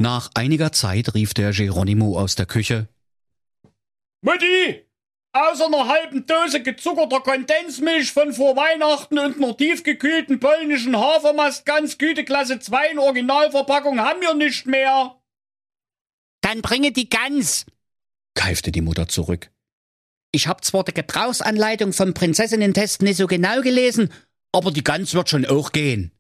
Nach 0.02 0.30
einiger 0.34 0.74
Zeit 0.74 1.14
rief 1.14 1.34
der 1.34 1.52
Geronimo 1.52 2.20
aus 2.20 2.36
der 2.36 2.46
Küche. 2.46 2.90
Mutti! 4.22 4.86
Außer 5.32 5.68
einer 5.68 5.88
halben 5.88 6.26
Dose 6.26 6.62
gezuckerter 6.62 7.22
Kondensmilch 7.22 8.12
von 8.12 8.34
vor 8.34 8.56
Weihnachten 8.56 9.20
und 9.20 9.38
einer 9.38 9.56
tiefgekühlten 9.56 10.40
polnischen 10.40 10.98
Hafermast 10.98 11.66
ganz 11.66 11.98
Güteklasse 11.98 12.60
2 12.60 12.92
in 12.92 13.00
Originalverpackung 13.00 14.00
haben 14.00 14.22
wir 14.22 14.34
nicht 14.34 14.66
mehr. 14.66 15.19
Dann 16.50 16.64
bringe 16.64 16.92
die 16.92 17.10
Gans, 17.10 17.68
keifte 18.34 18.72
die 18.72 18.82
Mutter 18.82 19.08
zurück. 19.08 19.52
Ich 20.32 20.48
hab 20.48 20.66
zwar 20.66 20.84
die 20.84 20.96
Gebrauchsanleitung 20.96 21.94
vom 21.94 22.16
Prinzessinnentest 22.16 23.04
nicht 23.04 23.18
so 23.18 23.28
genau 23.28 23.62
gelesen, 23.62 24.10
aber 24.52 24.72
die 24.72 24.84
Gans 24.84 25.14
wird 25.14 25.30
schon 25.30 25.46
auch 25.46 25.72
gehen. 25.72 26.12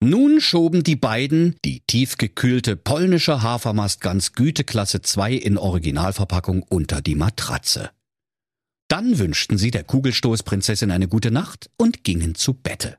Nun 0.00 0.40
schoben 0.40 0.82
die 0.82 0.96
beiden 0.96 1.54
die 1.64 1.78
tiefgekühlte 1.86 2.74
polnische 2.74 3.40
Hafermastgans 3.40 4.32
Güteklasse 4.32 5.00
2 5.00 5.32
in 5.34 5.58
Originalverpackung 5.58 6.64
unter 6.64 7.00
die 7.00 7.14
Matratze. 7.14 7.92
Dann 8.88 9.20
wünschten 9.20 9.58
sie 9.58 9.70
der 9.70 9.84
Kugelstoßprinzessin 9.84 10.90
eine 10.90 11.06
gute 11.06 11.30
Nacht 11.30 11.70
und 11.76 12.02
gingen 12.02 12.34
zu 12.34 12.52
Bette. 12.52 12.98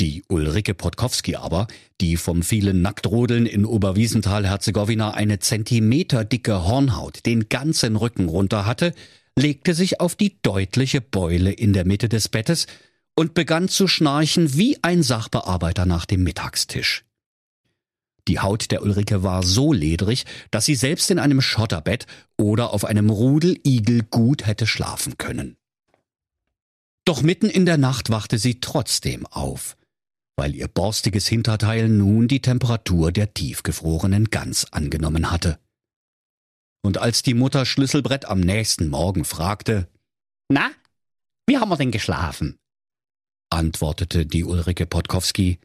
Die 0.00 0.22
Ulrike 0.28 0.74
Podkowski 0.74 1.34
aber, 1.34 1.66
die 2.00 2.16
vom 2.16 2.44
vielen 2.44 2.82
Nacktrodeln 2.82 3.46
in 3.46 3.64
Oberwiesenthal-Herzegowina 3.64 5.10
eine 5.10 5.40
zentimeterdicke 5.40 6.64
Hornhaut 6.64 7.26
den 7.26 7.48
ganzen 7.48 7.96
Rücken 7.96 8.28
runter 8.28 8.64
hatte, 8.64 8.94
legte 9.36 9.74
sich 9.74 10.00
auf 10.00 10.14
die 10.14 10.40
deutliche 10.42 11.00
Beule 11.00 11.50
in 11.50 11.72
der 11.72 11.84
Mitte 11.84 12.08
des 12.08 12.28
Bettes 12.28 12.68
und 13.16 13.34
begann 13.34 13.68
zu 13.68 13.88
schnarchen 13.88 14.54
wie 14.54 14.78
ein 14.82 15.02
Sachbearbeiter 15.02 15.84
nach 15.84 16.06
dem 16.06 16.22
Mittagstisch. 16.22 17.04
Die 18.28 18.38
Haut 18.38 18.70
der 18.70 18.82
Ulrike 18.82 19.24
war 19.24 19.42
so 19.42 19.72
ledrig, 19.72 20.26
dass 20.52 20.64
sie 20.64 20.76
selbst 20.76 21.10
in 21.10 21.18
einem 21.18 21.40
Schotterbett 21.40 22.06
oder 22.36 22.72
auf 22.72 22.84
einem 22.84 23.10
Rudeligel 23.10 24.04
gut 24.04 24.46
hätte 24.46 24.68
schlafen 24.68 25.18
können. 25.18 25.56
Doch 27.04 27.22
mitten 27.22 27.50
in 27.50 27.66
der 27.66 27.78
Nacht 27.78 28.10
wachte 28.10 28.38
sie 28.38 28.60
trotzdem 28.60 29.26
auf 29.26 29.77
weil 30.38 30.54
ihr 30.54 30.68
borstiges 30.68 31.26
Hinterteil 31.26 31.88
nun 31.88 32.28
die 32.28 32.40
Temperatur 32.40 33.10
der 33.10 33.34
tiefgefrorenen 33.34 34.30
Gans 34.30 34.72
angenommen 34.72 35.32
hatte. 35.32 35.58
Und 36.80 36.98
als 36.98 37.24
die 37.24 37.34
Mutter 37.34 37.66
Schlüsselbrett 37.66 38.24
am 38.26 38.38
nächsten 38.38 38.88
Morgen 38.88 39.24
fragte, 39.24 39.88
Na, 40.48 40.70
wie 41.48 41.58
haben 41.58 41.68
wir 41.70 41.76
denn 41.76 41.90
geschlafen? 41.90 42.56
antwortete 43.50 44.26
die 44.26 44.44
Ulrike 44.44 44.86
Podkowski. 44.86 45.58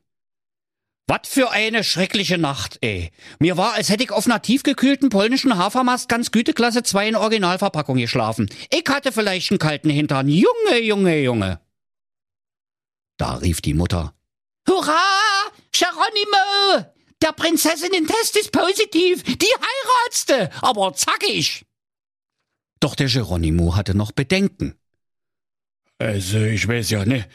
Was 1.08 1.28
für 1.28 1.52
eine 1.52 1.84
schreckliche 1.84 2.40
Nacht, 2.40 2.80
ey. 2.82 3.12
Mir 3.38 3.58
war, 3.58 3.74
als 3.74 3.90
hätte 3.90 4.06
ich 4.06 4.12
auf 4.12 4.26
einer 4.26 4.42
tiefgekühlten 4.42 5.10
polnischen 5.10 5.56
Hafermast 5.56 6.10
ganz 6.10 6.32
Güteklasse 6.32 6.82
2 6.82 7.10
in 7.10 7.16
Originalverpackung 7.16 7.98
geschlafen. 7.98 8.50
Ich 8.72 8.86
hatte 8.90 9.12
vielleicht 9.12 9.52
einen 9.52 9.60
kalten 9.60 9.92
Hintern. 9.92 10.30
Junge, 10.30 10.82
Junge, 10.82 11.22
Junge. 11.22 11.60
Da 13.18 13.36
rief 13.36 13.62
die 13.62 13.76
Mutter. 13.76 14.16
Hurra! 14.74 15.52
Geronimo! 15.72 16.86
Der 17.22 17.32
Prinzessinnen-Test 17.32 18.38
ist 18.38 18.52
positiv. 18.52 19.24
Die 19.24 19.46
heiratste, 19.46 20.50
aber 20.62 20.94
zackig. 20.94 21.64
Doch 22.80 22.96
der 22.96 23.08
Geronimo 23.08 23.76
hatte 23.76 23.96
noch 23.96 24.12
Bedenken. 24.12 24.76
Also, 26.00 26.40
ich 26.40 26.68
weiß 26.68 26.90
ja 26.90 27.06
nicht. 27.06 27.28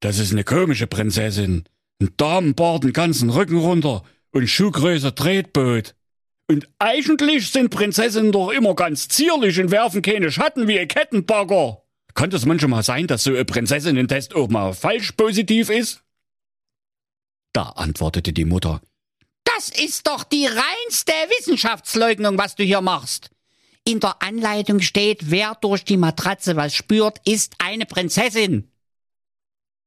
Das 0.00 0.18
ist 0.18 0.32
eine 0.32 0.44
komische 0.44 0.86
Prinzessin. 0.86 1.64
Ein 2.00 2.10
Damenbart 2.18 2.84
den 2.84 2.92
ganzen 2.92 3.30
Rücken 3.30 3.56
runter 3.56 4.04
und 4.32 4.46
Schuhgröße 4.46 5.14
Tretboot. 5.14 5.94
Und 6.48 6.68
eigentlich 6.78 7.50
sind 7.50 7.70
Prinzessinnen 7.70 8.32
doch 8.32 8.50
immer 8.50 8.74
ganz 8.74 9.08
zierlich 9.08 9.58
und 9.58 9.70
werfen 9.70 10.02
keine 10.02 10.30
Schatten 10.30 10.68
wie 10.68 10.78
ein 10.78 10.88
Kettenbagger. 10.88 11.82
Kann 12.14 12.30
das 12.30 12.44
manchmal 12.44 12.82
sein, 12.82 13.06
dass 13.06 13.24
so 13.24 13.34
ein 13.34 13.46
Prinzessinnen-Test 13.46 14.34
auch 14.34 14.48
mal 14.48 14.74
falsch 14.74 15.12
positiv 15.12 15.70
ist? 15.70 16.02
Da 17.56 17.70
antwortete 17.70 18.34
die 18.34 18.44
Mutter. 18.44 18.82
Das 19.44 19.70
ist 19.70 20.06
doch 20.06 20.24
die 20.24 20.44
reinste 20.44 21.12
Wissenschaftsleugnung, 21.38 22.36
was 22.36 22.54
du 22.54 22.64
hier 22.64 22.82
machst. 22.82 23.30
In 23.82 23.98
der 23.98 24.20
Anleitung 24.20 24.82
steht, 24.82 25.30
wer 25.30 25.56
durch 25.62 25.82
die 25.82 25.96
Matratze 25.96 26.56
was 26.56 26.74
spürt, 26.74 27.18
ist 27.24 27.54
eine 27.56 27.86
Prinzessin. 27.86 28.70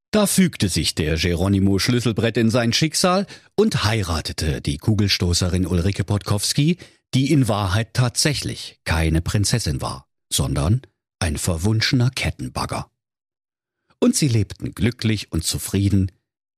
Da 0.09 0.25
fügte 0.25 0.67
sich 0.67 0.95
der 0.95 1.15
Geronimo 1.17 1.77
Schlüsselbrett 1.77 2.37
in 2.37 2.49
sein 2.49 2.73
Schicksal 2.73 3.27
und 3.53 3.83
heiratete 3.83 4.61
die 4.61 4.79
Kugelstoßerin 4.79 5.67
Ulrike 5.67 6.03
Podkowski, 6.03 6.77
die 7.13 7.31
in 7.31 7.47
Wahrheit 7.47 7.93
tatsächlich 7.93 8.79
keine 8.83 9.21
Prinzessin 9.21 9.79
war, 9.79 10.07
sondern 10.33 10.81
ein 11.19 11.37
verwunschener 11.37 12.09
Kettenbagger. 12.09 12.89
und 13.99 14.15
sie 14.15 14.29
lebten 14.29 14.73
glücklich 14.73 15.31
und 15.31 15.43
zufrieden, 15.43 16.11